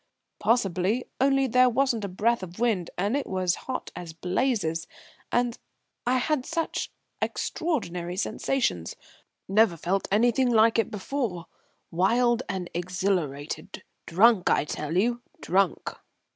"Possibly, 0.39 1.05
only 1.19 1.45
there 1.45 1.69
wasn't 1.69 2.03
a 2.03 2.07
breath 2.07 2.41
of 2.41 2.57
wind, 2.57 2.89
and 2.97 3.15
it 3.15 3.27
was 3.27 3.53
hot 3.69 3.91
as 3.95 4.13
blazes 4.13 4.87
and 5.31 5.59
I 6.07 6.17
had 6.17 6.43
such 6.43 6.91
extraordinary 7.21 8.15
sensations 8.17 8.95
never 9.47 9.77
felt 9.77 10.07
anything 10.11 10.49
like 10.49 10.79
it 10.79 10.89
before 10.89 11.45
wild 11.91 12.41
and 12.49 12.67
exhilarated 12.73 13.83
drunk, 14.07 14.49
I 14.49 14.65
tell 14.65 14.97
you, 14.97 15.21
drunk." 15.39 15.93